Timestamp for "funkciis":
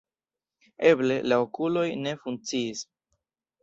2.27-2.87